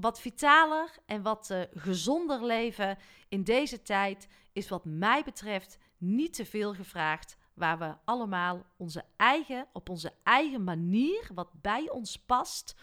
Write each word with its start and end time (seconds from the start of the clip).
wat 0.00 0.20
vitaler 0.20 0.98
en 1.06 1.22
wat 1.22 1.48
uh, 1.52 1.60
gezonder 1.70 2.44
leven 2.44 2.98
in 3.28 3.44
deze 3.44 3.82
tijd 3.82 4.28
is 4.52 4.68
wat 4.68 4.84
mij 4.84 5.22
betreft 5.24 5.78
niet 5.98 6.34
te 6.34 6.44
veel 6.44 6.74
gevraagd. 6.74 7.36
Waar 7.54 7.78
we 7.78 7.94
allemaal 8.04 8.66
onze 8.76 9.04
eigen, 9.16 9.66
op 9.72 9.88
onze 9.88 10.12
eigen 10.22 10.64
manier, 10.64 11.30
wat 11.34 11.48
bij 11.60 11.90
ons 11.90 12.16
past, 12.18 12.76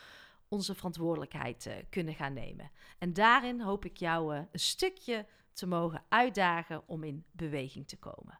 onze 0.47 0.75
verantwoordelijkheid 0.75 1.65
uh, 1.65 1.73
kunnen 1.89 2.13
gaan 2.13 2.33
nemen. 2.33 2.71
En 2.97 3.13
daarin 3.13 3.61
hoop 3.61 3.85
ik 3.85 3.97
jou 3.97 4.35
uh, 4.35 4.41
een 4.51 4.59
stukje 4.59 5.25
te 5.53 5.67
mogen 5.67 6.03
uitdagen 6.09 6.83
om 6.85 7.03
in 7.03 7.25
beweging 7.31 7.87
te 7.87 7.97
komen. 7.97 8.39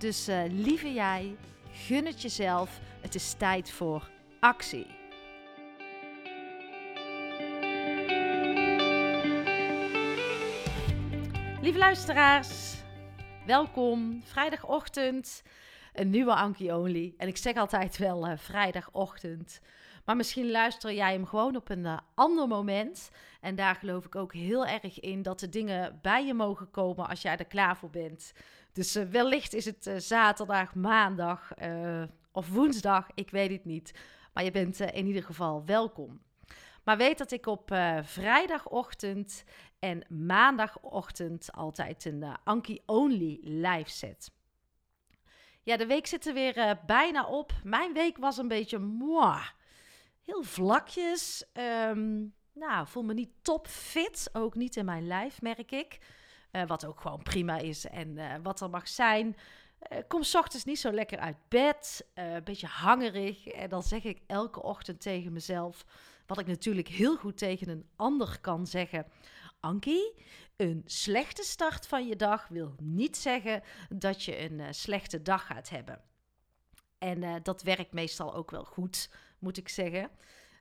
dus 0.00 0.28
uh, 0.28 0.42
lieve 0.48 0.92
jij, 0.92 1.36
gun 1.72 2.06
het 2.06 2.22
jezelf. 2.22 2.80
Het 3.00 3.14
is 3.14 3.32
tijd 3.32 3.70
voor 3.70 4.10
actie. 4.40 4.86
Lieve 11.60 11.78
luisteraars, 11.78 12.74
welkom. 13.46 14.22
Vrijdagochtend, 14.24 15.42
een 15.92 16.10
nieuwe 16.10 16.34
Anki 16.34 16.72
Only. 16.72 17.14
En 17.16 17.28
ik 17.28 17.36
zeg 17.36 17.56
altijd 17.56 17.98
wel 17.98 18.28
uh, 18.28 18.36
vrijdagochtend. 18.36 19.60
Maar 20.04 20.16
misschien 20.16 20.50
luister 20.50 20.92
jij 20.92 21.12
hem 21.12 21.26
gewoon 21.26 21.56
op 21.56 21.68
een 21.70 21.84
uh, 21.84 21.98
ander 22.14 22.48
moment. 22.48 23.10
En 23.40 23.54
daar 23.54 23.74
geloof 23.74 24.04
ik 24.04 24.14
ook 24.14 24.32
heel 24.32 24.66
erg 24.66 25.00
in 25.00 25.22
dat 25.22 25.40
de 25.40 25.48
dingen 25.48 25.98
bij 26.02 26.26
je 26.26 26.34
mogen 26.34 26.70
komen 26.70 27.08
als 27.08 27.22
jij 27.22 27.36
er 27.36 27.44
klaar 27.44 27.76
voor 27.76 27.90
bent. 27.90 28.32
Dus 28.72 28.96
uh, 28.96 29.04
wellicht 29.04 29.54
is 29.54 29.64
het 29.64 29.86
uh, 29.86 29.96
zaterdag, 29.96 30.74
maandag 30.74 31.52
of 32.32 32.48
woensdag, 32.48 33.06
ik 33.14 33.30
weet 33.30 33.50
het 33.50 33.64
niet. 33.64 33.92
Maar 34.32 34.44
je 34.44 34.50
bent 34.50 34.80
in 34.80 35.06
ieder 35.06 35.22
geval 35.22 35.64
welkom. 35.64 36.20
Maar 36.84 36.96
weet 36.96 37.18
dat 37.18 37.30
ik 37.30 37.46
op 37.46 37.68
vrijdagochtend 38.02 39.44
en 39.78 40.06
maandagochtend 40.08 41.52
altijd 41.52 42.04
een 42.04 42.24
Anki 42.44 42.82
Only 42.86 43.38
live 43.42 43.90
zet. 43.90 44.30
Ja, 45.62 45.76
de 45.76 45.86
week 45.86 46.06
zit 46.06 46.26
er 46.26 46.34
weer 46.34 46.78
bijna 46.86 47.26
op. 47.26 47.52
Mijn 47.64 47.92
week 47.92 48.16
was 48.16 48.36
een 48.36 48.48
beetje 48.48 48.78
moi 48.78 49.40
heel 50.30 50.42
vlakjes. 50.42 51.44
Um, 51.88 52.34
nou, 52.52 52.86
voel 52.86 53.02
me 53.02 53.14
niet 53.14 53.32
topfit. 53.42 54.30
Ook 54.32 54.54
niet 54.54 54.76
in 54.76 54.84
mijn 54.84 55.06
lijf, 55.06 55.40
merk 55.40 55.70
ik. 55.70 55.98
Uh, 56.52 56.66
wat 56.66 56.84
ook 56.84 57.00
gewoon 57.00 57.22
prima 57.22 57.58
is 57.58 57.86
en 57.86 58.08
uh, 58.08 58.34
wat 58.42 58.60
er 58.60 58.70
mag 58.70 58.88
zijn. 58.88 59.36
Uh, 59.92 59.98
kom 60.08 60.22
s 60.22 60.34
ochtends 60.34 60.64
niet 60.64 60.78
zo 60.78 60.92
lekker 60.92 61.18
uit 61.18 61.36
bed. 61.48 62.06
een 62.14 62.44
beetje 62.44 62.66
hangerig. 62.66 63.46
En 63.46 63.68
dan 63.68 63.82
zeg 63.82 64.04
ik 64.04 64.20
elke 64.26 64.62
ochtend 64.62 65.00
tegen 65.00 65.32
mezelf. 65.32 65.84
Wat 66.26 66.38
ik 66.38 66.46
natuurlijk 66.46 66.88
heel 66.88 67.16
goed 67.16 67.38
tegen 67.38 67.68
een 67.68 67.88
ander 67.96 68.38
kan 68.40 68.66
zeggen. 68.66 69.06
Ankie, 69.60 70.14
een 70.56 70.82
slechte 70.86 71.42
start 71.42 71.86
van 71.86 72.06
je 72.06 72.16
dag 72.16 72.48
wil 72.48 72.74
niet 72.78 73.16
zeggen 73.16 73.62
dat 73.88 74.22
je 74.22 74.50
een 74.50 74.74
slechte 74.74 75.22
dag 75.22 75.46
gaat 75.46 75.68
hebben. 75.68 76.00
En 76.98 77.42
dat 77.42 77.62
werkt 77.62 77.92
meestal 77.92 78.34
ook 78.34 78.50
wel 78.50 78.64
goed 78.64 79.10
moet 79.38 79.56
ik 79.56 79.68
zeggen. 79.68 80.10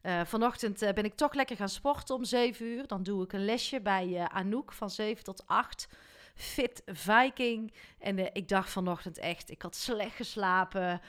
Uh, 0.04 0.22
vanochtend 0.26 0.84
uh, 0.84 0.92
ben 0.92 1.06
ik 1.06 1.14
toch 1.14 1.34
lekker 1.34 1.56
gaan 1.56 1.70
sporten 1.70 2.16
om 2.16 2.24
7 2.24 2.66
uur. 2.66 2.88
Dan 2.88 3.04
doe 3.04 3.24
ik 3.24 3.34
een 3.34 3.46
lesje 3.46 3.82
bij 3.82 4.08
uh, 4.08 4.26
Anouk 4.26 4.72
van 4.72 4.90
7 4.90 5.24
tot 5.24 5.48
8. 5.48 5.88
Fit 6.36 6.82
Viking. 6.86 7.74
En 8.00 8.36
ik 8.36 8.48
dacht 8.48 8.70
vanochtend 8.70 9.18
echt, 9.18 9.50
ik 9.50 9.62
had 9.62 9.76
slecht 9.76 10.16
geslapen, 10.16 11.02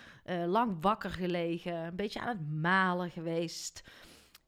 lang 0.46 0.76
wakker 0.80 1.10
gelegen, 1.10 1.74
een 1.74 1.96
beetje 1.96 2.20
aan 2.20 2.28
het 2.28 2.50
malen 2.50 3.10
geweest. 3.10 3.82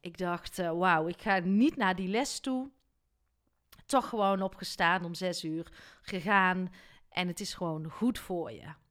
Ik 0.01 0.19
dacht, 0.19 0.57
wauw, 0.57 1.07
ik 1.07 1.23
ga 1.23 1.39
niet 1.39 1.77
naar 1.77 1.97
die 1.97 2.09
les 2.09 2.41
toe. 2.41 2.71
Toch 3.87 4.09
gewoon 4.09 4.43
opgestaan 4.43 5.05
om 5.05 5.15
6 5.15 5.45
uur, 5.45 5.73
gegaan. 6.03 6.73
En 7.09 7.29
het 7.29 7.41
is 7.41 7.55
gewoon 7.55 7.91
goed 7.91 8.19
voor 8.19 8.53
je. 8.53 8.82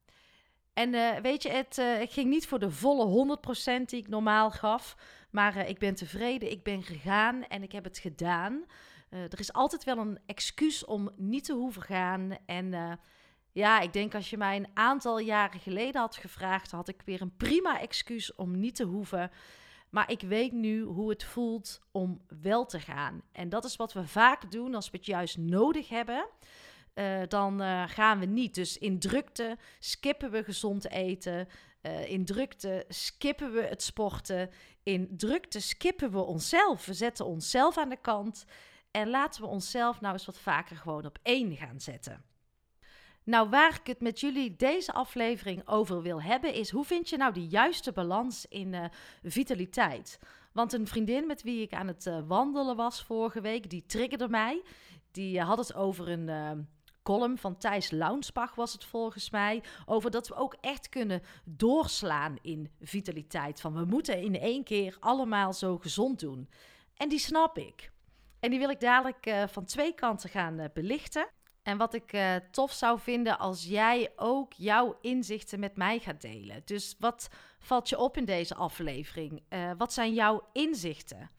En 0.74 0.94
uh, 0.94 1.16
weet 1.16 1.44
je, 1.44 1.50
het 1.50 1.78
uh, 1.78 1.98
ging 2.02 2.30
niet 2.30 2.48
voor 2.48 2.60
de 2.60 2.72
volle 2.72 3.38
100% 3.80 3.86
die 3.86 4.00
ik 4.00 4.08
normaal 4.08 4.52
gaf. 4.52 4.96
Maar 5.32 5.58
uh, 5.58 5.70
ik 5.70 5.80
ben 5.80 5.96
tevreden, 5.96 6.52
ik 6.52 6.64
ben 6.64 6.84
gegaan 6.84 7.44
en 7.48 7.64
ik 7.64 7.72
heb 7.72 7.84
het 7.84 7.98
gedaan. 7.98 8.66
er 9.10 9.40
is 9.40 9.54
altijd 9.54 9.84
wel 9.84 9.98
een 9.98 10.20
excuus 10.26 10.86
om 10.86 11.10
niet 11.16 11.44
te 11.44 11.54
hoeven 11.54 11.82
gaan. 11.82 12.38
En 12.46 13.00
ja, 13.52 13.80
ik 13.80 13.94
denk 13.94 14.16
als 14.16 14.30
je 14.30 14.38
mij 14.38 14.56
een 14.56 14.70
aantal 14.74 15.20
jaren 15.20 15.60
geleden 15.60 16.02
had 16.02 16.16
gevraagd, 16.16 16.72
had 16.72 16.88
ik 16.88 17.02
weer 17.06 17.22
een 17.22 17.36
prima 17.38 17.80
excuus 17.80 18.36
om 18.36 18.60
niet 18.60 18.76
te 18.76 18.84
hoeven. 18.84 19.32
Maar 19.90 20.12
ik 20.12 20.22
weet 20.22 20.52
nu 20.52 20.82
hoe 20.82 21.10
het 21.10 21.24
voelt 21.24 21.82
om 21.92 22.22
wel 22.42 22.66
te 22.66 22.80
gaan. 22.80 23.22
En 23.32 23.50
dat 23.50 23.66
is 23.66 23.76
wat 23.76 23.94
we 23.94 24.08
vaak 24.08 24.52
doen 24.52 24.76
als 24.76 24.90
we 24.90 24.98
het 24.98 25.06
juist 25.06 25.38
nodig 25.38 25.90
hebben. 25.90 26.28
Uh, 26.96 27.22
dan 27.28 27.62
uh, 27.62 27.84
gaan 27.88 28.20
we 28.20 28.26
niet. 28.26 28.56
Dus 28.56 28.78
in 28.78 29.00
drukte 29.00 29.58
skippen 29.80 30.32
we 30.32 30.44
gezond 30.44 30.90
eten. 30.90 31.48
Uh, 31.82 32.10
in 32.10 32.26
drukte 32.26 32.86
skippen 32.88 33.52
we 33.52 33.62
het 33.62 33.82
sporten. 33.82 34.50
In 34.84 35.18
drukte 35.18 35.60
skippen 35.60 36.12
we 36.12 36.20
onszelf. 36.20 36.86
We 36.86 36.94
zetten 36.94 37.26
onszelf 37.26 37.78
aan 37.78 37.90
de 37.90 38.02
kant. 38.02 38.46
En 38.92 39.10
laten 39.10 39.42
we 39.42 39.48
onszelf 39.48 40.02
nou 40.02 40.14
eens 40.14 40.26
wat 40.26 40.40
vaker 40.40 40.76
gewoon 40.76 41.06
op 41.06 41.20
één 41.22 41.56
gaan 41.56 41.80
zetten. 41.80 42.24
Nou, 43.24 43.50
waar 43.50 43.80
ik 43.80 43.88
het 43.88 44.02
met 44.02 44.20
jullie 44.20 44.56
deze 44.56 44.94
aflevering 44.94 45.68
over 45.68 46.02
wil 46.02 46.22
hebben, 46.22 46.54
is 46.54 46.70
hoe 46.70 46.86
vind 46.86 47.10
je 47.10 47.18
nou 47.18 47.34
de 47.34 47.48
juiste 47.48 47.92
balans 47.92 48.46
in 48.46 48.92
vitaliteit? 49.24 50.20
Want 50.54 50.74
een 50.74 50.88
vriendin 50.88 51.28
met 51.28 51.44
wie 51.44 51.62
ik 51.62 51.74
aan 51.74 51.88
het 51.88 52.12
wandelen 52.28 52.76
was 52.76 53.04
vorige 53.04 53.42
week, 53.42 53.70
die 53.70 53.86
triggerde 53.86 54.30
mij. 54.30 54.62
Die 55.12 55.42
had 55.42 55.58
het 55.58 55.74
over 55.74 56.10
een 56.10 56.30
column 57.04 57.38
van 57.38 57.58
Thijs 57.58 57.92
Launsbach 57.92 58.56
was 58.56 58.74
het 58.74 58.84
volgens 58.84 59.30
mij. 59.30 59.64
Over 59.86 60.12
dat 60.12 60.28
we 60.28 60.36
ook 60.36 60.56
echt 60.62 60.90
kunnen 60.90 61.22
doorslaan 61.46 62.38
in 62.42 62.72
vitaliteit. 62.82 63.62
Van 63.62 63.74
we 63.74 63.86
moeten 63.86 64.22
in 64.22 64.40
één 64.40 64.64
keer 64.64 64.98
allemaal 65.00 65.54
zo 65.54 65.78
gezond 65.78 66.20
doen. 66.20 66.50
En 66.98 67.10
die 67.10 67.20
snap 67.20 67.58
ik. 67.58 67.92
En 68.40 68.50
die 68.50 68.60
wil 68.60 68.70
ik 68.70 68.80
dadelijk 68.80 69.26
uh, 69.26 69.44
van 69.48 69.66
twee 69.66 69.94
kanten 69.94 70.30
gaan 70.30 70.60
uh, 70.60 70.66
belichten. 70.74 71.28
En 71.64 71.78
wat 71.78 71.94
ik 71.94 72.14
uh, 72.14 72.36
tof 72.52 72.72
zou 72.72 73.00
vinden 73.00 73.40
als 73.40 73.66
jij 73.66 74.12
ook 74.16 74.54
jouw 74.54 74.98
inzichten 75.02 75.60
met 75.60 75.76
mij 75.76 76.00
gaat 76.00 76.22
delen. 76.22 76.62
Dus 76.66 76.96
wat 77.00 77.30
valt 77.60 77.90
je 77.90 77.98
op 77.98 78.18
in 78.18 78.26
deze 78.26 78.56
aflevering? 78.56 79.44
Wat 79.78 79.94
zijn 79.94 80.14
jouw 80.14 80.48
inzichten? 80.54 81.32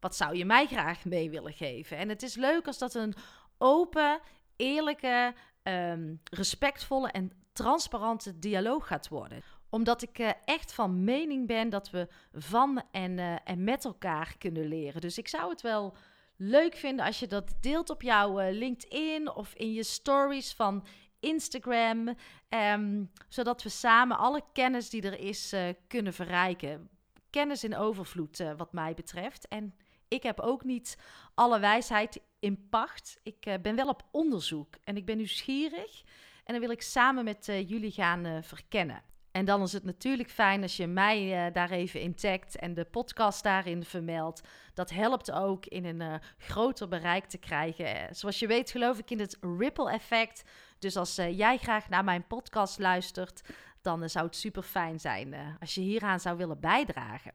Wat 0.00 0.16
zou 0.16 0.36
je 0.36 0.44
mij 0.44 0.66
graag 0.66 1.04
mee 1.04 1.30
willen 1.30 1.52
geven? 1.52 1.96
En 1.96 2.08
het 2.08 2.22
is 2.22 2.34
leuk 2.34 2.66
als 2.66 2.78
dat 2.78 2.94
een 2.94 3.14
open, 3.58 4.20
eerlijke, 4.56 5.34
um, 5.62 6.20
respectvolle 6.30 7.10
en 7.10 7.32
transparante 7.52 8.38
dialoog 8.38 8.86
gaat 8.86 9.08
worden 9.08 9.42
omdat 9.76 10.02
ik 10.02 10.18
uh, 10.18 10.30
echt 10.44 10.72
van 10.72 11.04
mening 11.04 11.46
ben 11.46 11.68
dat 11.68 11.90
we 11.90 12.08
van 12.32 12.82
en, 12.90 13.18
uh, 13.18 13.36
en 13.44 13.64
met 13.64 13.84
elkaar 13.84 14.34
kunnen 14.38 14.68
leren. 14.68 15.00
Dus 15.00 15.18
ik 15.18 15.28
zou 15.28 15.50
het 15.50 15.60
wel 15.60 15.96
leuk 16.36 16.76
vinden 16.76 17.04
als 17.04 17.18
je 17.18 17.26
dat 17.26 17.54
deelt 17.60 17.90
op 17.90 18.02
jouw 18.02 18.40
uh, 18.40 18.52
LinkedIn 18.52 19.30
of 19.30 19.54
in 19.54 19.72
je 19.72 19.82
stories 19.82 20.52
van 20.52 20.86
Instagram. 21.20 22.14
Um, 22.48 23.10
zodat 23.28 23.62
we 23.62 23.68
samen 23.68 24.18
alle 24.18 24.42
kennis 24.52 24.90
die 24.90 25.02
er 25.02 25.18
is 25.18 25.54
kunnen 25.86 26.12
verrijken. 26.12 26.88
Kennis 27.30 27.64
in 27.64 27.76
overvloed, 27.76 28.44
wat 28.56 28.72
mij 28.72 28.94
betreft. 28.94 29.48
En 29.48 29.74
ik 30.08 30.22
heb 30.22 30.40
ook 30.40 30.64
niet 30.64 30.98
alle 31.34 31.58
wijsheid 31.58 32.20
in 32.38 32.68
pacht. 32.68 33.20
Ik 33.22 33.58
ben 33.62 33.76
wel 33.76 33.88
op 33.88 34.02
onderzoek 34.10 34.74
en 34.84 34.96
ik 34.96 35.04
ben 35.04 35.16
nieuwsgierig. 35.16 36.02
En 36.44 36.52
dan 36.52 36.60
wil 36.60 36.70
ik 36.70 36.82
samen 36.82 37.24
met 37.24 37.46
jullie 37.46 37.90
gaan 37.90 38.42
verkennen. 38.42 39.02
En 39.36 39.44
dan 39.44 39.62
is 39.62 39.72
het 39.72 39.84
natuurlijk 39.84 40.30
fijn 40.30 40.62
als 40.62 40.76
je 40.76 40.86
mij 40.86 41.52
daar 41.52 41.70
even 41.70 42.00
in 42.00 42.14
en 42.52 42.74
de 42.74 42.84
podcast 42.84 43.42
daarin 43.42 43.84
vermeldt. 43.84 44.40
Dat 44.74 44.90
helpt 44.90 45.32
ook 45.32 45.66
in 45.66 45.84
een 45.84 46.20
groter 46.38 46.88
bereik 46.88 47.24
te 47.24 47.38
krijgen. 47.38 47.86
Eh, 47.86 48.02
zoals 48.10 48.38
je 48.38 48.46
weet 48.46 48.70
geloof 48.70 48.98
ik 48.98 49.10
in 49.10 49.20
het 49.20 49.38
ripple 49.40 49.90
effect. 49.90 50.42
Dus 50.78 50.96
als 50.96 51.14
jij 51.14 51.58
graag 51.58 51.88
naar 51.88 52.04
mijn 52.04 52.26
podcast 52.26 52.78
luistert, 52.78 53.42
dan 53.82 54.08
zou 54.08 54.26
het 54.26 54.36
super 54.36 54.62
fijn 54.62 55.00
zijn 55.00 55.56
als 55.60 55.74
je 55.74 55.80
hieraan 55.80 56.20
zou 56.20 56.36
willen 56.36 56.60
bijdragen. 56.60 57.32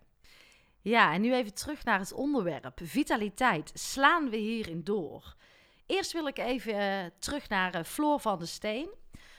Ja, 0.83 1.13
en 1.13 1.21
nu 1.21 1.33
even 1.33 1.53
terug 1.53 1.83
naar 1.83 1.99
het 1.99 2.13
onderwerp. 2.13 2.79
Vitaliteit. 2.83 3.71
Slaan 3.73 4.29
we 4.29 4.37
hierin 4.37 4.83
door? 4.83 5.35
Eerst 5.85 6.11
wil 6.11 6.27
ik 6.27 6.37
even 6.37 7.11
terug 7.19 7.49
naar 7.49 7.83
Floor 7.83 8.19
van 8.19 8.39
de 8.39 8.45
Steen. 8.45 8.89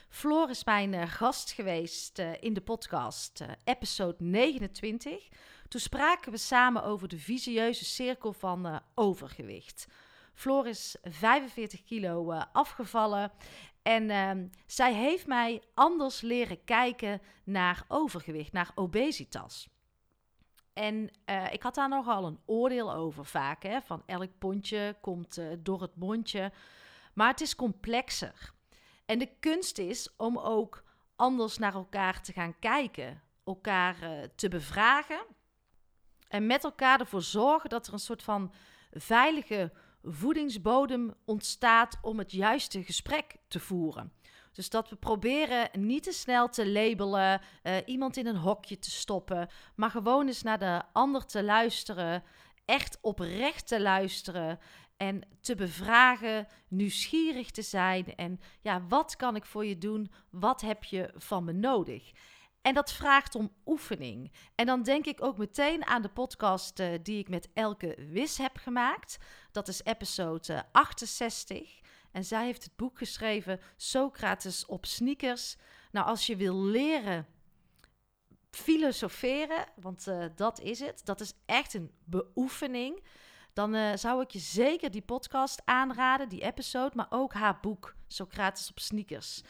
Floor 0.08 0.50
is 0.50 0.64
mijn 0.64 0.92
uh, 0.92 1.02
gast 1.06 1.52
geweest 1.52 2.18
in 2.40 2.54
de 2.54 2.60
podcast, 2.60 3.44
episode 3.64 4.16
29. 4.18 5.28
Toen 5.68 5.80
spraken 5.80 6.32
we 6.32 6.38
samen 6.38 6.84
over 6.84 7.08
de 7.08 7.18
visieuze 7.18 7.84
cirkel 7.84 8.32
van 8.32 8.80
overgewicht. 8.94 9.86
Floor 10.34 10.66
is 10.66 10.96
45 11.02 11.84
kilo 11.84 12.32
afgevallen 12.52 13.32
en 13.82 14.10
ehm, 14.10 14.46
zij 14.66 14.94
heeft 14.94 15.26
mij 15.26 15.62
anders 15.74 16.20
leren 16.20 16.64
kijken 16.64 17.20
naar 17.44 17.84
overgewicht, 17.88 18.52
naar 18.52 18.70
obesitas. 18.74 19.71
En 20.72 21.10
ik 21.50 21.62
had 21.62 21.74
daar 21.74 21.88
nogal 21.88 22.26
een 22.26 22.40
oordeel 22.46 22.94
over 22.94 23.24
vaak, 23.24 23.62
hè, 23.62 23.80
van 23.80 24.02
elk 24.06 24.38
pondje 24.38 24.96
komt 25.00 25.40
door 25.58 25.82
het 25.82 25.96
mondje. 25.96 26.52
Maar 27.14 27.28
het 27.28 27.40
is 27.40 27.54
complexer. 27.54 28.52
En 29.06 29.18
de 29.18 29.28
kunst 29.40 29.78
is 29.78 30.16
om 30.16 30.38
ook 30.38 30.82
anders 31.16 31.58
naar 31.58 31.74
elkaar 31.74 32.22
te 32.22 32.32
gaan 32.32 32.58
kijken, 32.58 33.22
elkaar 33.44 34.02
uh, 34.02 34.22
te 34.34 34.48
bevragen 34.48 35.24
en 36.28 36.46
met 36.46 36.64
elkaar 36.64 37.00
ervoor 37.00 37.22
zorgen 37.22 37.70
dat 37.70 37.86
er 37.86 37.92
een 37.92 37.98
soort 37.98 38.22
van 38.22 38.52
veilige 38.90 39.72
voedingsbodem 40.02 41.14
ontstaat 41.24 41.98
om 42.02 42.18
het 42.18 42.32
juiste 42.32 42.84
gesprek 42.84 43.36
te 43.48 43.60
voeren. 43.60 44.12
Dus 44.52 44.70
dat 44.70 44.88
we 44.88 44.96
proberen 44.96 45.68
niet 45.72 46.02
te 46.02 46.12
snel 46.12 46.48
te 46.48 46.70
labelen, 46.70 47.40
uh, 47.62 47.76
iemand 47.86 48.16
in 48.16 48.26
een 48.26 48.36
hokje 48.36 48.78
te 48.78 48.90
stoppen, 48.90 49.48
maar 49.74 49.90
gewoon 49.90 50.26
eens 50.26 50.42
naar 50.42 50.58
de 50.58 50.82
ander 50.92 51.26
te 51.26 51.44
luisteren, 51.44 52.22
echt 52.64 52.98
oprecht 53.00 53.66
te 53.66 53.80
luisteren 53.80 54.58
en 54.96 55.22
te 55.40 55.54
bevragen, 55.54 56.46
nieuwsgierig 56.68 57.50
te 57.50 57.62
zijn 57.62 58.14
en 58.14 58.40
ja, 58.60 58.86
wat 58.88 59.16
kan 59.16 59.36
ik 59.36 59.44
voor 59.44 59.64
je 59.64 59.78
doen? 59.78 60.10
Wat 60.30 60.60
heb 60.60 60.84
je 60.84 61.10
van 61.14 61.44
me 61.44 61.52
nodig? 61.52 62.12
En 62.62 62.74
dat 62.74 62.92
vraagt 62.92 63.34
om 63.34 63.52
oefening. 63.66 64.32
En 64.54 64.66
dan 64.66 64.82
denk 64.82 65.06
ik 65.06 65.24
ook 65.24 65.38
meteen 65.38 65.86
aan 65.86 66.02
de 66.02 66.08
podcast 66.08 66.80
uh, 66.80 66.88
die 67.02 67.18
ik 67.18 67.28
met 67.28 67.48
Elke 67.54 67.96
Wis 68.10 68.38
heb 68.38 68.56
gemaakt. 68.56 69.18
Dat 69.52 69.68
is 69.68 69.84
episode 69.84 70.64
68. 70.72 71.80
En 72.12 72.24
zij 72.24 72.44
heeft 72.44 72.64
het 72.64 72.76
boek 72.76 72.98
geschreven 72.98 73.60
Socrates 73.76 74.66
op 74.66 74.86
sneakers. 74.86 75.56
Nou, 75.90 76.06
als 76.06 76.26
je 76.26 76.36
wil 76.36 76.62
leren 76.62 77.26
filosoferen, 78.50 79.64
want 79.80 80.06
uh, 80.08 80.24
dat 80.36 80.60
is 80.60 80.80
het. 80.80 81.00
Dat 81.04 81.20
is 81.20 81.32
echt 81.46 81.74
een 81.74 81.90
beoefening 82.04 83.02
dan 83.52 83.74
uh, 83.74 83.90
zou 83.94 84.22
ik 84.22 84.30
je 84.30 84.38
zeker 84.38 84.90
die 84.90 85.02
podcast 85.02 85.62
aanraden, 85.64 86.28
die 86.28 86.42
episode, 86.42 86.96
maar 86.96 87.06
ook 87.10 87.32
haar 87.32 87.58
boek, 87.60 87.94
Socrates 88.06 88.70
op 88.70 88.78
sneakers. 88.78 89.42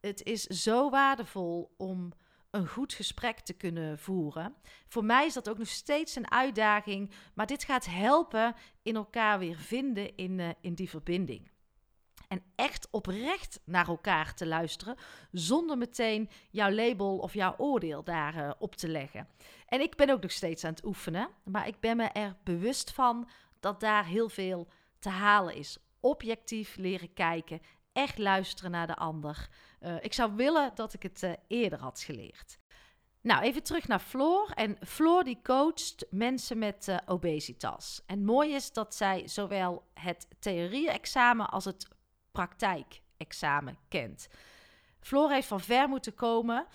Het 0.00 0.22
is 0.22 0.42
zo 0.42 0.90
waardevol 0.90 1.74
om 1.76 2.12
een 2.50 2.68
goed 2.68 2.92
gesprek 2.92 3.40
te 3.40 3.52
kunnen 3.52 3.98
voeren. 3.98 4.54
Voor 4.88 5.04
mij 5.04 5.26
is 5.26 5.34
dat 5.34 5.48
ook 5.48 5.58
nog 5.58 5.68
steeds 5.68 6.16
een 6.16 6.30
uitdaging, 6.30 7.10
maar 7.34 7.46
dit 7.46 7.64
gaat 7.64 7.86
helpen 7.86 8.54
in 8.82 8.96
elkaar 8.96 9.38
weer 9.38 9.56
vinden 9.56 10.16
in, 10.16 10.38
uh, 10.38 10.48
in 10.60 10.74
die 10.74 10.88
verbinding. 10.88 11.49
En 12.30 12.42
echt 12.54 12.88
oprecht 12.90 13.60
naar 13.64 13.88
elkaar 13.88 14.34
te 14.34 14.46
luisteren, 14.46 14.96
zonder 15.32 15.78
meteen 15.78 16.30
jouw 16.50 16.70
label 16.70 17.18
of 17.18 17.34
jouw 17.34 17.54
oordeel 17.56 18.02
daarop 18.02 18.42
uh, 18.42 18.50
op 18.58 18.74
te 18.74 18.88
leggen. 18.88 19.28
En 19.66 19.80
ik 19.80 19.96
ben 19.96 20.10
ook 20.10 20.22
nog 20.22 20.30
steeds 20.30 20.64
aan 20.64 20.72
het 20.72 20.84
oefenen, 20.84 21.28
maar 21.44 21.66
ik 21.66 21.80
ben 21.80 21.96
me 21.96 22.04
er 22.04 22.36
bewust 22.44 22.90
van 22.92 23.28
dat 23.60 23.80
daar 23.80 24.06
heel 24.06 24.28
veel 24.28 24.68
te 24.98 25.08
halen 25.08 25.54
is. 25.54 25.78
Objectief 26.00 26.76
leren 26.76 27.12
kijken, 27.12 27.60
echt 27.92 28.18
luisteren 28.18 28.70
naar 28.70 28.86
de 28.86 28.96
ander. 28.96 29.48
Uh, 29.80 29.94
ik 30.00 30.12
zou 30.12 30.34
willen 30.34 30.72
dat 30.74 30.92
ik 30.92 31.02
het 31.02 31.22
uh, 31.22 31.32
eerder 31.46 31.78
had 31.78 32.00
geleerd. 32.00 32.58
Nou, 33.20 33.42
even 33.42 33.62
terug 33.62 33.88
naar 33.88 34.00
Floor. 34.00 34.50
En 34.54 34.76
Floor 34.86 35.24
die 35.24 35.40
coacht 35.42 36.06
mensen 36.10 36.58
met 36.58 36.94
obesitas. 37.06 38.02
En 38.06 38.24
mooi 38.24 38.54
is 38.54 38.72
dat 38.72 38.94
zij 38.94 39.28
zowel 39.28 39.82
het 39.94 40.28
theorie-examen 40.38 41.50
als 41.50 41.64
het 41.64 41.88
praktijkexamen 42.32 43.78
kent. 43.88 44.28
Floor 45.00 45.30
heeft 45.30 45.46
van 45.46 45.60
ver 45.60 45.88
moeten 45.88 46.14
komen. 46.14 46.66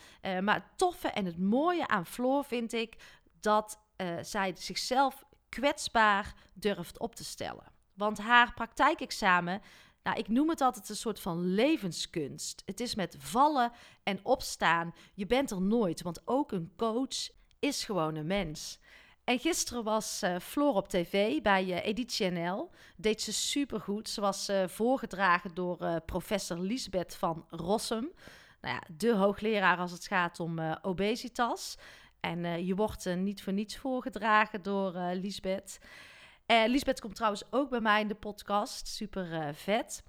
maar 0.42 0.56
het 0.56 0.78
toffe 0.78 1.08
en 1.08 1.26
het 1.26 1.38
mooie 1.38 1.88
aan 1.88 2.06
Floor 2.06 2.44
vind 2.46 2.74
ik 2.74 2.96
dat 3.40 3.80
zij 4.22 4.54
zichzelf 4.56 5.24
kwetsbaar 5.50 6.34
durft 6.54 7.00
op 7.00 7.16
te 7.16 7.24
stellen. 7.24 7.72
Want 7.94 8.18
haar 8.18 8.54
praktijkexamen, 8.54 9.62
nou, 10.04 10.18
ik 10.18 10.28
noem 10.28 10.50
het 10.50 10.62
altijd 10.62 10.90
een 10.90 10.96
soort 10.96 11.20
van 11.20 11.54
levenskunst. 11.54 12.62
Het 12.66 12.80
is 12.80 12.96
met 12.96 13.16
vallen 13.20 13.72
en 14.04 14.20
opstaan. 14.24 14.94
Je 15.14 15.26
bent 15.26 15.52
er 15.52 15.62
nooit, 15.62 16.02
want 16.02 16.22
ook 16.28 16.52
een 16.52 16.74
coach 16.76 17.30
is 17.60 17.84
gewoon 17.84 18.16
een 18.16 18.28
mens. 18.28 18.80
En 19.26 19.40
gisteren 19.40 19.84
was 19.84 20.24
uh, 20.24 20.40
Floor 20.40 20.76
op 20.76 20.88
tv 20.88 21.42
bij 21.42 21.66
uh, 21.66 21.86
Editie 21.86 22.30
NL. 22.32 22.70
Deed 22.98 23.22
ze 23.22 23.34
supergoed. 23.34 24.10
Ze 24.10 24.22
was 24.22 24.50
uh, 24.50 24.68
voorgedragen 24.68 25.54
door 25.54 26.02
professor 26.06 26.58
Lisbeth 26.58 27.16
van 27.16 27.46
Rossum. 27.50 28.12
Nou 28.62 28.76
ja, 28.76 28.82
de 28.98 29.14
hoogleraar 29.14 29.78
als 29.78 29.92
het 29.92 30.08
gaat 30.08 30.40
om 30.40 30.60
obesitas. 30.82 31.78
En 32.20 32.66
je 32.66 32.76
wordt 32.76 33.16
niet 33.16 33.44
voor 33.44 33.54
niets 33.54 33.78
voorgedragen 33.78 34.62
door 34.62 34.92
Lisbeth. 35.14 35.78
Lisbeth 36.46 37.02
komt 37.02 37.16
trouwens 37.16 37.44
ook 37.50 37.70
bij 37.70 37.82
mij 37.82 38.02
in 38.02 38.08
de 38.08 38.16
podcast. 38.16 38.88
Super 38.88 39.56
vet. 39.56 40.04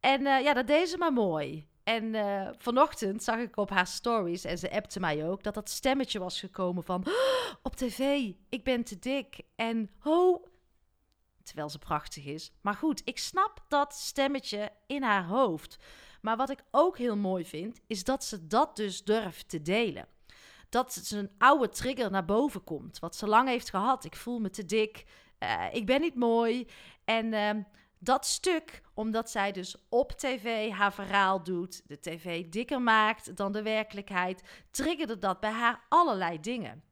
En 0.00 0.22
ja, 0.22 0.54
dat 0.54 0.66
deed 0.66 0.88
ze 0.88 0.98
maar 0.98 1.12
mooi. 1.12 1.67
En 1.88 2.14
vanochtend 2.58 3.22
zag 3.22 3.38
ik 3.38 3.56
op 3.56 3.70
haar 3.70 3.86
stories, 3.86 4.44
en 4.44 4.58
ze 4.58 4.70
appte 4.70 5.00
mij 5.00 5.28
ook, 5.28 5.42
dat 5.42 5.54
dat 5.54 5.70
stemmetje 5.70 6.18
was 6.18 6.40
gekomen 6.40 6.84
van... 6.84 7.06
Oh, 7.06 7.54
op 7.62 7.76
tv, 7.76 8.32
ik 8.48 8.64
ben 8.64 8.84
te 8.84 8.98
dik. 8.98 9.40
En 9.56 9.90
ho, 9.98 10.42
terwijl 11.42 11.68
ze 11.68 11.78
prachtig 11.78 12.24
is. 12.24 12.52
Maar 12.60 12.74
goed, 12.74 13.02
ik 13.04 13.18
snap 13.18 13.64
dat 13.68 13.94
stemmetje 13.94 14.70
in 14.86 15.02
haar 15.02 15.24
hoofd. 15.26 15.76
Maar 16.20 16.36
wat 16.36 16.50
ik 16.50 16.64
ook 16.70 16.98
heel 16.98 17.16
mooi 17.16 17.44
vind, 17.44 17.80
is 17.86 18.04
dat 18.04 18.24
ze 18.24 18.46
dat 18.46 18.76
dus 18.76 19.04
durft 19.04 19.48
te 19.48 19.62
delen 19.62 20.06
dat 20.68 20.92
zijn 21.02 21.30
oude 21.38 21.68
trigger 21.68 22.10
naar 22.10 22.24
boven 22.24 22.64
komt. 22.64 22.98
Wat 22.98 23.16
ze 23.16 23.26
lang 23.26 23.48
heeft 23.48 23.70
gehad. 23.70 24.04
Ik 24.04 24.16
voel 24.16 24.38
me 24.38 24.50
te 24.50 24.64
dik. 24.64 25.04
Uh, 25.38 25.64
ik 25.72 25.86
ben 25.86 26.00
niet 26.00 26.14
mooi. 26.14 26.66
En 27.04 27.32
uh, 27.32 27.50
dat 27.98 28.26
stuk, 28.26 28.82
omdat 28.94 29.30
zij 29.30 29.52
dus 29.52 29.76
op 29.88 30.12
tv 30.12 30.70
haar 30.70 30.92
verhaal 30.92 31.42
doet, 31.42 31.82
de 31.86 32.00
tv 32.00 32.48
dikker 32.48 32.82
maakt 32.82 33.36
dan 33.36 33.52
de 33.52 33.62
werkelijkheid, 33.62 34.42
triggerde 34.70 35.18
dat 35.18 35.40
bij 35.40 35.50
haar 35.50 35.84
allerlei 35.88 36.40
dingen. 36.40 36.82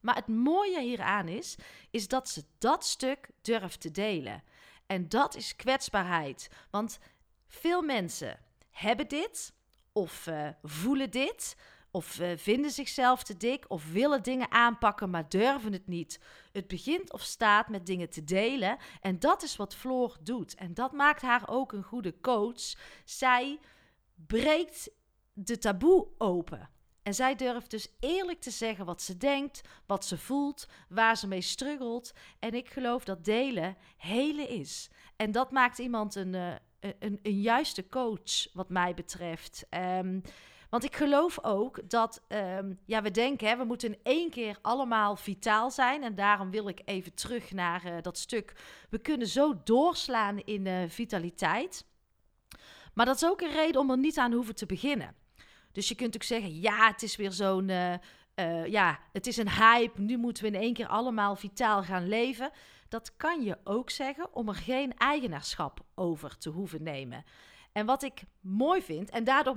Maar 0.00 0.14
het 0.14 0.28
mooie 0.28 0.80
hieraan 0.80 1.28
is, 1.28 1.56
is 1.90 2.08
dat 2.08 2.28
ze 2.28 2.44
dat 2.58 2.84
stuk 2.84 3.30
durft 3.42 3.80
te 3.80 3.90
delen. 3.90 4.42
En 4.86 5.08
dat 5.08 5.36
is 5.36 5.56
kwetsbaarheid. 5.56 6.50
Want 6.70 6.98
Veel 7.50 7.82
mensen 7.82 8.38
hebben 8.70 9.08
dit 9.08 9.52
of 9.92 10.26
uh, 10.26 10.48
voelen 10.62 11.10
dit 11.10 11.56
of 11.90 12.20
uh, 12.20 12.30
vinden 12.36 12.70
zichzelf 12.70 13.22
te 13.22 13.36
dik 13.36 13.64
of 13.68 13.92
willen 13.92 14.22
dingen 14.22 14.50
aanpakken, 14.50 15.10
maar 15.10 15.28
durven 15.28 15.72
het 15.72 15.86
niet. 15.86 16.20
Het 16.52 16.68
begint 16.68 17.12
of 17.12 17.22
staat 17.22 17.68
met 17.68 17.86
dingen 17.86 18.10
te 18.10 18.24
delen. 18.24 18.76
En 19.00 19.18
dat 19.18 19.42
is 19.42 19.56
wat 19.56 19.74
Floor 19.74 20.16
doet. 20.22 20.54
En 20.54 20.74
dat 20.74 20.92
maakt 20.92 21.22
haar 21.22 21.42
ook 21.46 21.72
een 21.72 21.82
goede 21.82 22.20
coach. 22.20 22.74
Zij 23.04 23.58
breekt 24.26 24.90
de 25.32 25.58
taboe 25.58 26.06
open. 26.18 26.68
En 27.02 27.14
zij 27.14 27.34
durft 27.34 27.70
dus 27.70 27.88
eerlijk 28.00 28.40
te 28.40 28.50
zeggen 28.50 28.84
wat 28.84 29.02
ze 29.02 29.16
denkt, 29.16 29.60
wat 29.86 30.04
ze 30.04 30.18
voelt, 30.18 30.68
waar 30.88 31.16
ze 31.16 31.26
mee 31.26 31.40
struggelt. 31.40 32.12
En 32.38 32.54
ik 32.54 32.68
geloof 32.68 33.04
dat 33.04 33.24
delen 33.24 33.76
hele 33.96 34.42
is. 34.42 34.90
En 35.16 35.32
dat 35.32 35.50
maakt 35.50 35.78
iemand 35.78 36.14
een, 36.14 36.34
uh, 36.34 36.54
een, 36.98 37.18
een, 37.22 37.40
juiste 37.40 37.88
coach, 37.88 38.52
wat 38.52 38.68
mij 38.68 38.94
betreft. 38.94 39.66
Um, 39.70 40.22
want 40.70 40.84
ik 40.84 40.96
geloof 40.96 41.44
ook 41.44 41.90
dat, 41.90 42.22
um, 42.28 42.78
ja, 42.84 43.02
we 43.02 43.10
denken, 43.10 43.48
hè, 43.48 43.56
we 43.56 43.64
moeten 43.64 43.88
in 43.88 44.00
één 44.02 44.30
keer 44.30 44.58
allemaal 44.62 45.16
vitaal 45.16 45.70
zijn. 45.70 46.02
En 46.02 46.14
daarom 46.14 46.50
wil 46.50 46.68
ik 46.68 46.80
even 46.84 47.14
terug 47.14 47.52
naar 47.52 47.86
uh, 47.86 47.92
dat 48.02 48.18
stuk. 48.18 48.52
We 48.90 48.98
kunnen 48.98 49.26
zo 49.26 49.60
doorslaan 49.64 50.38
in 50.38 50.66
uh, 50.66 50.88
vitaliteit. 50.88 51.84
Maar 52.94 53.06
dat 53.06 53.16
is 53.16 53.24
ook 53.24 53.40
een 53.40 53.52
reden 53.52 53.80
om 53.80 53.90
er 53.90 53.98
niet 53.98 54.18
aan 54.18 54.32
hoeven 54.32 54.54
te 54.54 54.66
beginnen. 54.66 55.14
Dus 55.72 55.88
je 55.88 55.94
kunt 55.94 56.14
ook 56.14 56.22
zeggen, 56.22 56.60
ja, 56.60 56.86
het 56.86 57.02
is 57.02 57.16
weer 57.16 57.32
zo'n, 57.32 57.68
uh, 57.68 58.66
ja, 58.66 58.98
het 59.12 59.26
is 59.26 59.36
een 59.36 59.50
hype. 59.50 60.00
Nu 60.00 60.16
moeten 60.16 60.42
we 60.42 60.48
in 60.48 60.60
één 60.60 60.74
keer 60.74 60.86
allemaal 60.86 61.36
vitaal 61.36 61.82
gaan 61.82 62.08
leven. 62.08 62.50
Dat 62.88 63.16
kan 63.16 63.42
je 63.42 63.58
ook 63.64 63.90
zeggen 63.90 64.34
om 64.34 64.48
er 64.48 64.54
geen 64.54 64.96
eigenaarschap 64.96 65.80
over 65.94 66.38
te 66.38 66.50
hoeven 66.50 66.82
nemen. 66.82 67.24
En 67.72 67.86
wat 67.86 68.02
ik 68.02 68.22
mooi 68.40 68.82
vind, 68.82 69.10
en 69.10 69.24
daardoor 69.24 69.56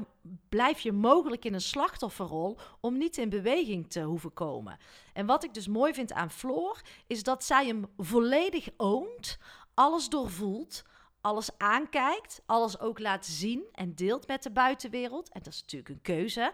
blijf 0.49 0.79
je 0.79 0.91
mogelijk 0.91 1.45
in 1.45 1.53
een 1.53 1.61
slachtofferrol 1.61 2.57
om 2.79 2.97
niet 2.97 3.17
in 3.17 3.29
beweging 3.29 3.89
te 3.89 4.01
hoeven 4.01 4.33
komen. 4.33 4.77
En 5.13 5.25
wat 5.25 5.43
ik 5.43 5.53
dus 5.53 5.67
mooi 5.67 5.93
vind 5.93 6.13
aan 6.13 6.31
Floor, 6.31 6.81
is 7.07 7.23
dat 7.23 7.43
zij 7.43 7.65
hem 7.65 7.85
volledig 7.97 8.69
oont, 8.77 9.37
alles 9.73 10.09
doorvoelt, 10.09 10.83
alles 11.21 11.57
aankijkt, 11.57 12.41
alles 12.45 12.79
ook 12.79 12.99
laat 12.99 13.25
zien 13.25 13.63
en 13.71 13.95
deelt 13.95 14.27
met 14.27 14.43
de 14.43 14.51
buitenwereld. 14.51 15.29
En 15.29 15.41
dat 15.43 15.53
is 15.53 15.61
natuurlijk 15.61 15.89
een 15.89 16.01
keuze. 16.01 16.53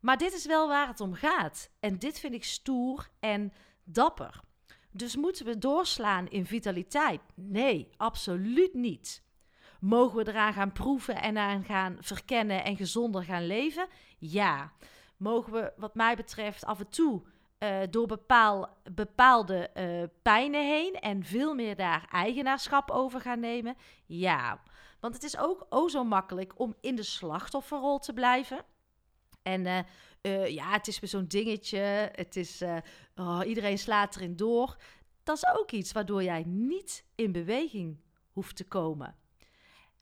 Maar 0.00 0.16
dit 0.16 0.32
is 0.32 0.46
wel 0.46 0.68
waar 0.68 0.88
het 0.88 1.00
om 1.00 1.14
gaat. 1.14 1.70
En 1.80 1.98
dit 1.98 2.18
vind 2.18 2.34
ik 2.34 2.44
stoer 2.44 3.10
en 3.20 3.52
dapper. 3.84 4.40
Dus 4.90 5.16
moeten 5.16 5.46
we 5.46 5.58
doorslaan 5.58 6.28
in 6.28 6.46
vitaliteit? 6.46 7.20
Nee, 7.34 7.88
absoluut 7.96 8.74
niet. 8.74 9.22
Mogen 9.80 10.16
we 10.16 10.28
eraan 10.28 10.52
gaan 10.52 10.72
proeven 10.72 11.22
en 11.22 11.38
aan 11.38 11.64
gaan 11.64 11.96
verkennen 12.00 12.64
en 12.64 12.76
gezonder 12.76 13.24
gaan 13.24 13.46
leven? 13.46 13.86
Ja. 14.18 14.72
Mogen 15.16 15.52
we, 15.52 15.72
wat 15.76 15.94
mij 15.94 16.16
betreft, 16.16 16.64
af 16.64 16.78
en 16.78 16.88
toe 16.88 17.22
uh, 17.58 17.78
door 17.90 18.06
bepaal, 18.06 18.76
bepaalde 18.92 19.70
uh, 19.76 20.02
pijnen 20.22 20.66
heen 20.66 20.94
en 20.94 21.24
veel 21.24 21.54
meer 21.54 21.76
daar 21.76 22.08
eigenaarschap 22.10 22.90
over 22.90 23.20
gaan 23.20 23.40
nemen? 23.40 23.76
Ja. 24.06 24.60
Want 25.00 25.14
het 25.14 25.22
is 25.22 25.38
ook 25.38 25.66
o 25.68 25.88
zo 25.88 26.04
makkelijk 26.04 26.52
om 26.56 26.74
in 26.80 26.96
de 26.96 27.02
slachtofferrol 27.02 27.98
te 27.98 28.12
blijven. 28.12 28.64
En 29.42 29.66
uh, 30.22 30.48
ja, 30.48 30.70
het 30.70 30.88
is 30.88 31.00
weer 31.00 31.10
zo'n 31.10 31.26
dingetje. 31.26 31.78
Het 32.12 32.36
is, 32.36 32.62
oh, 33.14 33.40
iedereen 33.46 33.78
slaat 33.78 34.16
erin 34.16 34.36
door. 34.36 34.76
Dat 35.22 35.36
is 35.36 35.46
ook 35.58 35.70
iets 35.70 35.92
waardoor 35.92 36.22
jij 36.22 36.42
niet 36.46 37.04
in 37.14 37.32
beweging 37.32 38.00
hoeft 38.32 38.56
te 38.56 38.64
komen. 38.64 39.19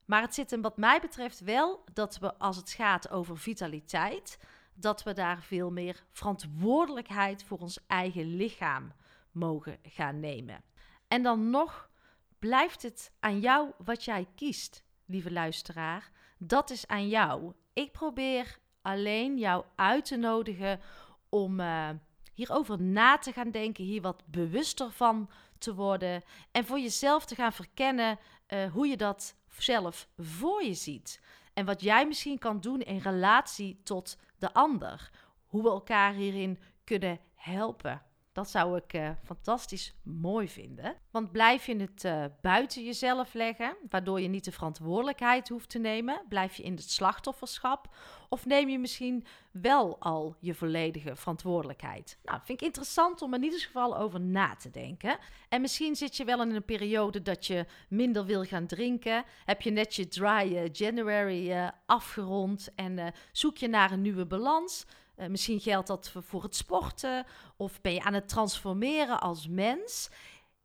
Maar 0.09 0.23
het 0.23 0.35
zit 0.35 0.51
hem 0.51 0.63
wat 0.63 0.77
mij 0.77 1.01
betreft 1.01 1.41
wel 1.41 1.85
dat 1.93 2.19
we 2.19 2.35
als 2.35 2.57
het 2.57 2.71
gaat 2.71 3.11
over 3.11 3.39
vitaliteit, 3.39 4.39
dat 4.75 5.03
we 5.03 5.13
daar 5.13 5.43
veel 5.43 5.71
meer 5.71 6.05
verantwoordelijkheid 6.13 7.43
voor 7.43 7.59
ons 7.59 7.79
eigen 7.87 8.37
lichaam 8.37 8.93
mogen 9.33 9.79
gaan 9.83 10.21
nemen. 10.21 10.63
En 11.09 11.23
dan 11.23 11.51
nog 11.51 11.91
blijft 12.39 12.83
het 12.83 13.13
aan 13.21 13.41
jou 13.41 13.71
wat 13.85 14.05
jij 14.05 14.27
kiest, 14.35 14.85
lieve 15.07 15.33
luisteraar. 15.33 16.11
Dat 16.39 16.71
is 16.71 16.87
aan 16.87 17.09
jou. 17.09 17.53
Ik 17.73 17.93
probeer 17.93 18.59
alleen 18.83 19.39
jou 19.39 19.65
uit 19.75 20.05
te 20.05 20.17
nodigen 20.17 20.81
om 21.29 21.61
uh, 21.61 21.89
hierover 22.35 22.83
na 22.83 23.19
te 23.19 23.33
gaan 23.33 23.51
denken, 23.51 23.85
hier 23.85 24.03
wat 24.03 24.23
bewuster 24.27 24.91
van 24.91 25.31
te 25.59 25.75
worden 25.75 26.23
en 26.51 26.65
voor 26.65 26.79
jezelf 26.79 27.25
te 27.25 27.35
gaan 27.35 27.53
verkennen 27.53 28.19
uh, 28.49 28.73
hoe 28.73 28.87
je 28.87 28.97
dat 28.97 29.37
zelf 29.63 30.09
voor 30.17 30.65
je 30.65 30.75
ziet. 30.75 31.21
En 31.55 31.65
wat 31.65 31.81
jij 31.81 32.07
misschien 32.07 32.39
kan 32.39 32.61
doen 32.61 32.81
in 32.81 32.99
relatie 32.99 33.81
tot 33.83 34.19
de 34.39 34.53
ander. 34.53 35.11
Hoe 35.47 35.63
we 35.63 35.69
elkaar 35.69 36.13
hierin 36.13 36.59
kunnen 36.85 37.21
helpen. 37.35 38.03
Dat 38.39 38.51
zou 38.51 38.77
ik 38.77 38.93
uh, 38.95 39.11
fantastisch 39.25 39.95
mooi 40.03 40.49
vinden. 40.49 40.95
Want 41.11 41.33
blijf 41.33 41.67
je 41.67 41.77
het 41.77 42.05
uh, 42.05 42.25
buiten 42.41 42.85
jezelf 42.85 43.35
leggen, 43.35 43.77
waardoor 43.89 44.21
je 44.21 44.29
niet 44.29 44.45
de 44.45 44.53
verantwoordelijkheid 44.53 45.49
hoeft 45.49 45.69
te 45.69 45.79
nemen, 45.79 46.23
blijf 46.29 46.55
je 46.55 46.63
in 46.63 46.75
het 46.75 46.91
slachtofferschap 46.91 47.95
of 48.29 48.47
neem 48.47 48.69
je 48.69 48.79
misschien 48.79 49.27
wel 49.51 49.97
al 49.99 50.37
je 50.41 50.55
volledige 50.55 51.17
verantwoordelijkheid? 51.17 52.19
Nou, 52.25 52.41
vind 52.45 52.61
ik 52.61 52.67
interessant 52.67 53.23
om 53.23 53.35
in 53.35 53.43
ieder 53.43 53.61
geval 53.61 53.97
over 53.97 54.21
na 54.21 54.55
te 54.55 54.71
denken. 54.71 55.19
En 55.49 55.61
misschien 55.61 55.97
zit 55.97 56.17
je 56.17 56.25
wel 56.25 56.43
in 56.43 56.55
een 56.55 56.65
periode 56.65 57.23
dat 57.23 57.47
je 57.47 57.67
minder 57.89 58.25
wil 58.25 58.45
gaan 58.45 58.67
drinken. 58.67 59.25
Heb 59.45 59.63
je 59.63 59.71
net 59.71 59.95
je 59.95 60.09
dry 60.09 60.53
uh, 60.53 60.73
January 60.73 61.73
afgerond 61.87 62.69
en 62.75 63.13
zoek 63.33 63.57
je 63.57 63.69
naar 63.69 63.91
een 63.91 64.03
nieuwe 64.03 64.27
balans. 64.27 64.87
Uh, 65.19 65.27
misschien 65.27 65.61
geldt 65.61 65.87
dat 65.87 66.13
voor 66.15 66.43
het 66.43 66.57
sporten 66.57 67.27
of 67.57 67.81
ben 67.81 67.93
je 67.93 68.03
aan 68.03 68.15
het 68.15 68.29
transformeren 68.29 69.21
als 69.21 69.49
mens. 69.49 70.11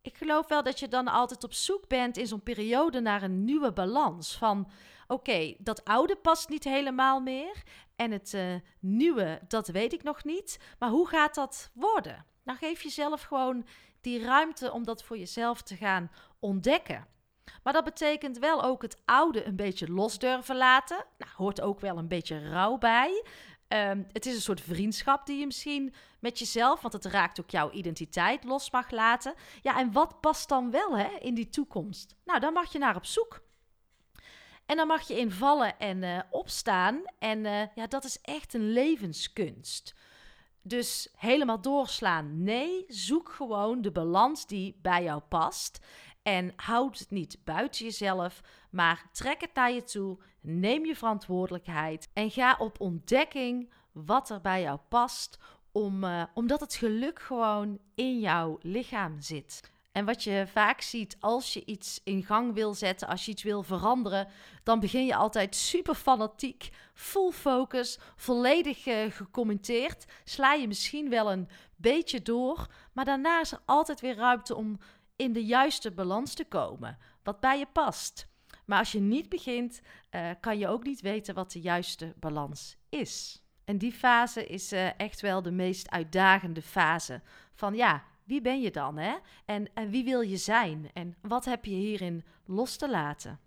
Ik 0.02 0.16
geloof 0.16 0.48
wel 0.48 0.62
dat 0.62 0.78
je 0.78 0.88
dan 0.88 1.08
altijd 1.08 1.44
op 1.44 1.52
zoek 1.52 1.88
bent 1.88 2.16
in 2.16 2.26
zo'n 2.26 2.42
periode 2.42 3.00
naar 3.00 3.22
een 3.22 3.44
nieuwe 3.44 3.72
balans. 3.72 4.36
Van 4.36 4.70
oké, 5.06 5.54
dat 5.58 5.84
oude 5.84 6.16
past 6.16 6.48
niet 6.48 6.64
helemaal 6.64 7.20
meer 7.20 7.62
en 7.96 8.10
het 8.10 8.32
uh, 8.32 8.54
nieuwe, 8.80 9.40
dat 9.48 9.68
weet 9.68 9.92
ik 9.92 10.02
nog 10.02 10.24
niet. 10.24 10.58
Maar 10.78 10.90
hoe 10.90 11.08
gaat 11.08 11.34
dat 11.34 11.70
worden? 11.74 12.26
Nou, 12.42 12.58
geef 12.58 12.82
jezelf 12.82 13.22
gewoon 13.22 13.66
die 14.00 14.24
ruimte 14.24 14.72
om 14.72 14.84
dat 14.84 15.02
voor 15.02 15.18
jezelf 15.18 15.62
te 15.62 15.76
gaan 15.76 16.10
ontdekken. 16.38 17.06
Maar 17.62 17.72
dat 17.72 17.84
betekent 17.84 18.38
wel 18.38 18.64
ook 18.64 18.82
het 18.82 19.02
oude 19.04 19.44
een 19.44 19.56
beetje 19.56 19.92
los 19.92 20.18
durven 20.18 20.56
laten. 20.56 21.04
Nou, 21.18 21.30
hoort 21.36 21.60
ook 21.60 21.80
wel 21.80 21.98
een 21.98 22.08
beetje 22.08 22.48
rouw 22.50 22.78
bij. 22.78 23.24
Ehm, 23.68 24.02
het 24.12 24.26
is 24.26 24.34
een 24.34 24.40
soort 24.40 24.60
vriendschap 24.60 25.26
die 25.26 25.38
je 25.38 25.46
misschien 25.46 25.94
met 26.20 26.38
jezelf, 26.38 26.80
want 26.80 26.94
het 26.94 27.04
raakt 27.04 27.40
ook 27.40 27.50
jouw 27.50 27.70
identiteit, 27.70 28.44
los 28.44 28.70
mag 28.70 28.90
laten. 28.90 29.34
Ja, 29.62 29.78
en 29.78 29.92
wat 29.92 30.20
past 30.20 30.48
dan 30.48 30.70
wel 30.70 30.98
hè, 30.98 31.18
in 31.20 31.34
die 31.34 31.48
toekomst? 31.48 32.16
Nou, 32.24 32.40
daar 32.40 32.52
mag 32.52 32.72
je 32.72 32.78
naar 32.78 32.96
op 32.96 33.06
zoek. 33.06 33.42
En 34.66 34.76
dan 34.76 34.86
mag 34.86 35.08
je 35.08 35.18
invallen 35.18 35.78
en 35.78 36.02
uh, 36.02 36.20
opstaan. 36.30 37.02
En 37.18 37.44
uh, 37.44 37.62
ja, 37.74 37.86
dat 37.86 38.04
is 38.04 38.20
echt 38.20 38.54
een 38.54 38.72
levenskunst. 38.72 39.94
Dus 40.62 41.08
helemaal 41.16 41.60
doorslaan. 41.60 42.42
Nee, 42.42 42.84
zoek 42.88 43.32
gewoon 43.32 43.82
de 43.82 43.90
balans 43.90 44.46
die 44.46 44.78
bij 44.82 45.02
jou 45.02 45.20
past. 45.20 45.78
En 46.22 46.52
houd 46.56 46.98
het 46.98 47.10
niet 47.10 47.38
buiten 47.44 47.84
jezelf, 47.84 48.40
maar 48.70 49.08
trek 49.12 49.40
het 49.40 49.54
naar 49.54 49.72
je 49.72 49.82
toe. 49.82 50.18
Neem 50.46 50.84
je 50.84 50.96
verantwoordelijkheid 50.96 52.08
en 52.12 52.30
ga 52.30 52.56
op 52.58 52.80
ontdekking 52.80 53.70
wat 53.92 54.30
er 54.30 54.40
bij 54.40 54.62
jou 54.62 54.78
past, 54.88 55.38
om, 55.72 56.04
uh, 56.04 56.22
omdat 56.34 56.60
het 56.60 56.74
geluk 56.74 57.20
gewoon 57.20 57.78
in 57.94 58.20
jouw 58.20 58.58
lichaam 58.62 59.20
zit. 59.20 59.72
En 59.92 60.04
wat 60.04 60.22
je 60.22 60.44
vaak 60.52 60.80
ziet 60.80 61.16
als 61.20 61.52
je 61.52 61.64
iets 61.64 62.00
in 62.04 62.22
gang 62.22 62.54
wil 62.54 62.74
zetten, 62.74 63.08
als 63.08 63.24
je 63.24 63.30
iets 63.30 63.42
wil 63.42 63.62
veranderen, 63.62 64.28
dan 64.62 64.80
begin 64.80 65.06
je 65.06 65.14
altijd 65.14 65.54
super 65.54 65.94
fanatiek, 65.94 66.70
full 66.94 67.30
focus, 67.30 67.98
volledig 68.16 68.86
uh, 68.86 69.10
gecommenteerd. 69.10 70.04
Sla 70.24 70.52
je 70.52 70.68
misschien 70.68 71.10
wel 71.10 71.32
een 71.32 71.48
beetje 71.76 72.22
door, 72.22 72.66
maar 72.92 73.04
daarna 73.04 73.40
is 73.40 73.52
er 73.52 73.60
altijd 73.64 74.00
weer 74.00 74.16
ruimte 74.16 74.54
om 74.54 74.78
in 75.16 75.32
de 75.32 75.44
juiste 75.44 75.90
balans 75.90 76.34
te 76.34 76.44
komen, 76.44 76.98
wat 77.22 77.40
bij 77.40 77.58
je 77.58 77.66
past. 77.72 78.32
Maar 78.64 78.78
als 78.78 78.92
je 78.92 79.00
niet 79.00 79.28
begint, 79.28 79.80
uh, 80.10 80.30
kan 80.40 80.58
je 80.58 80.68
ook 80.68 80.84
niet 80.84 81.00
weten 81.00 81.34
wat 81.34 81.52
de 81.52 81.60
juiste 81.60 82.14
balans 82.16 82.76
is. 82.88 83.42
En 83.64 83.78
die 83.78 83.92
fase 83.92 84.46
is 84.46 84.72
uh, 84.72 84.98
echt 85.00 85.20
wel 85.20 85.42
de 85.42 85.50
meest 85.50 85.90
uitdagende 85.90 86.62
fase. 86.62 87.22
Van 87.54 87.74
ja, 87.74 88.04
wie 88.24 88.40
ben 88.40 88.60
je 88.60 88.70
dan? 88.70 88.96
Hè? 88.96 89.14
En, 89.44 89.74
en 89.74 89.90
wie 89.90 90.04
wil 90.04 90.20
je 90.20 90.36
zijn? 90.36 90.90
En 90.92 91.16
wat 91.20 91.44
heb 91.44 91.64
je 91.64 91.74
hierin 91.74 92.24
los 92.44 92.76
te 92.76 92.90
laten? 92.90 93.40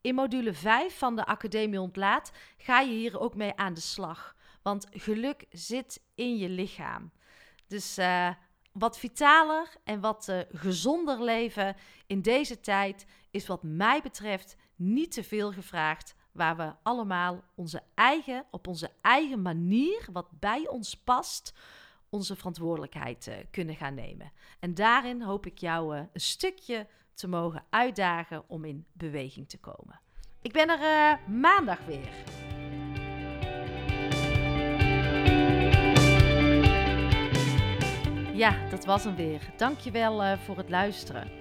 In 0.00 0.14
module 0.14 0.54
5 0.54 0.98
van 0.98 1.16
de 1.16 1.24
Academie 1.26 1.80
Ontlaat 1.80 2.32
ga 2.56 2.80
je 2.80 2.94
hier 2.94 3.20
ook 3.20 3.34
mee 3.34 3.56
aan 3.56 3.74
de 3.74 3.80
slag. 3.80 4.36
Want 4.62 4.86
geluk 4.90 5.46
zit 5.50 6.02
in 6.14 6.36
je 6.36 6.48
lichaam. 6.48 7.10
Dus 7.66 7.98
uh, 7.98 8.30
wat 8.72 8.98
vitaler 8.98 9.68
en 9.84 10.00
wat 10.00 10.32
gezonder 10.52 11.22
leven 11.22 11.76
in 12.06 12.22
deze 12.22 12.60
tijd 12.60 13.06
is 13.38 13.46
wat 13.46 13.62
mij 13.62 14.00
betreft 14.02 14.56
niet 14.76 15.12
te 15.12 15.24
veel 15.24 15.52
gevraagd, 15.52 16.14
waar 16.32 16.56
we 16.56 16.72
allemaal 16.82 17.44
onze 17.54 17.82
eigen, 17.94 18.44
op 18.50 18.66
onze 18.66 18.90
eigen 19.00 19.42
manier, 19.42 20.08
wat 20.12 20.28
bij 20.30 20.68
ons 20.68 20.96
past, 20.96 21.54
onze 22.08 22.36
verantwoordelijkheid 22.36 23.26
uh, 23.26 23.34
kunnen 23.50 23.74
gaan 23.76 23.94
nemen. 23.94 24.32
En 24.60 24.74
daarin 24.74 25.22
hoop 25.22 25.46
ik 25.46 25.58
jou 25.58 25.96
uh, 25.96 26.02
een 26.12 26.20
stukje 26.20 26.86
te 27.14 27.28
mogen 27.28 27.64
uitdagen 27.70 28.44
om 28.48 28.64
in 28.64 28.86
beweging 28.92 29.48
te 29.48 29.58
komen. 29.58 30.00
Ik 30.42 30.52
ben 30.52 30.68
er 30.68 30.80
uh, 30.80 31.26
maandag 31.26 31.84
weer. 31.84 32.12
Ja, 38.34 38.68
dat 38.68 38.84
was 38.84 39.04
hem 39.04 39.16
weer. 39.16 39.50
Dankjewel 39.56 40.24
uh, 40.24 40.38
voor 40.38 40.56
het 40.56 40.68
luisteren. 40.68 41.37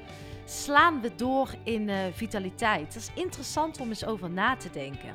Slaan 0.50 1.02
we 1.02 1.16
door 1.16 1.50
in 1.64 1.88
uh, 1.88 1.98
vitaliteit? 2.14 2.94
Dat 2.94 3.02
is 3.02 3.24
interessant 3.24 3.80
om 3.80 3.90
eens 3.90 4.06
over 4.06 4.30
na 4.30 4.56
te 4.56 4.70
denken. 4.70 5.10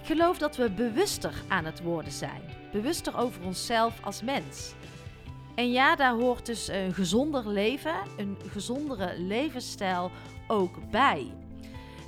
Ik 0.00 0.06
geloof 0.06 0.38
dat 0.38 0.56
we 0.56 0.70
bewuster 0.70 1.32
aan 1.48 1.64
het 1.64 1.82
worden 1.82 2.12
zijn. 2.12 2.40
Bewuster 2.72 3.18
over 3.18 3.42
onszelf 3.42 4.04
als 4.04 4.22
mens. 4.22 4.74
En 5.54 5.70
ja, 5.70 5.96
daar 5.96 6.12
hoort 6.12 6.46
dus 6.46 6.68
een 6.68 6.94
gezonder 6.94 7.48
leven, 7.48 7.94
een 8.16 8.36
gezondere 8.50 9.18
levensstijl 9.18 10.10
ook 10.46 10.90
bij. 10.90 11.32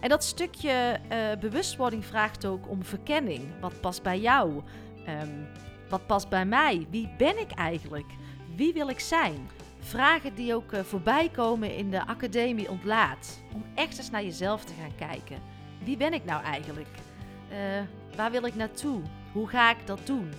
En 0.01 0.09
dat 0.09 0.25
stukje 0.25 1.01
uh, 1.13 1.41
bewustwording 1.41 2.05
vraagt 2.05 2.47
ook 2.47 2.69
om 2.69 2.85
verkenning. 2.85 3.61
Wat 3.61 3.81
past 3.81 4.03
bij 4.03 4.21
jou? 4.21 4.63
Um, 5.09 5.47
wat 5.89 6.07
past 6.07 6.29
bij 6.29 6.47
mij? 6.47 6.87
Wie 6.91 7.15
ben 7.19 7.39
ik 7.39 7.51
eigenlijk? 7.51 8.13
Wie 8.57 8.73
wil 8.73 8.89
ik 8.89 9.01
zijn? 9.01 9.49
Vragen 9.81 10.35
die 10.35 10.55
ook 10.55 10.73
uh, 10.73 10.81
voorbij 10.81 11.29
komen 11.29 11.77
in 11.77 11.91
de 11.91 12.07
academie 12.07 12.71
ontlaat. 12.71 13.43
Om 13.55 13.65
echt 13.75 13.99
eens 13.99 14.11
naar 14.11 14.25
jezelf 14.25 14.65
te 14.65 14.73
gaan 14.81 15.09
kijken. 15.09 15.43
Wie 15.85 15.97
ben 15.97 16.13
ik 16.13 16.25
nou 16.25 16.43
eigenlijk? 16.43 16.89
Uh, 17.51 17.57
waar 18.17 18.31
wil 18.31 18.45
ik 18.45 18.55
naartoe? 18.55 19.03
Hoe 19.33 19.49
ga 19.49 19.71
ik 19.71 19.87
dat 19.87 20.07
doen? 20.07 20.33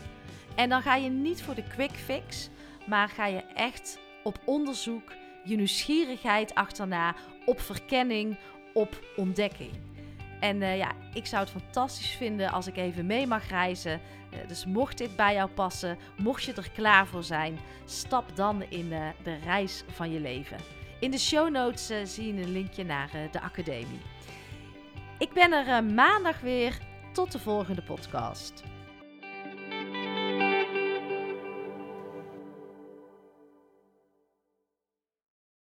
En 0.55 0.69
dan 0.69 0.81
ga 0.81 0.95
je 0.95 1.09
niet 1.09 1.43
voor 1.43 1.55
de 1.55 1.67
quick 1.67 1.91
fix, 1.91 2.49
maar 2.87 3.09
ga 3.09 3.25
je 3.25 3.43
echt 3.53 3.99
op 4.23 4.39
onderzoek, 4.45 5.13
je 5.43 5.55
nieuwsgierigheid 5.55 6.55
achterna, 6.55 7.15
op 7.45 7.59
verkenning, 7.59 8.37
op 8.73 9.03
ontdekking. 9.15 9.71
En 10.39 10.61
uh, 10.61 10.77
ja, 10.77 10.91
ik 11.13 11.25
zou 11.25 11.41
het 11.41 11.51
fantastisch 11.51 12.11
vinden 12.11 12.51
als 12.51 12.67
ik 12.67 12.77
even 12.77 13.05
mee 13.05 13.27
mag 13.27 13.49
reizen. 13.49 14.01
Uh, 14.33 14.39
dus 14.47 14.65
mocht 14.65 14.97
dit 14.97 15.15
bij 15.15 15.33
jou 15.33 15.49
passen, 15.49 15.97
mocht 16.17 16.43
je 16.43 16.53
er 16.53 16.71
klaar 16.71 17.07
voor 17.07 17.23
zijn, 17.23 17.59
stap 17.85 18.35
dan 18.35 18.63
in 18.69 18.85
uh, 18.85 19.07
de 19.23 19.35
reis 19.35 19.83
van 19.87 20.11
je 20.11 20.19
leven. 20.19 20.57
In 20.99 21.11
de 21.11 21.19
show 21.19 21.49
notes 21.49 22.13
zie 22.13 22.33
je 22.33 22.41
een 22.41 22.51
linkje 22.51 22.83
naar 22.83 23.09
de 23.31 23.41
academie. 23.41 24.01
Ik 25.17 25.33
ben 25.33 25.51
er 25.51 25.83
maandag 25.83 26.39
weer. 26.39 26.77
Tot 27.13 27.31
de 27.31 27.39
volgende 27.39 27.81
podcast. 27.81 28.63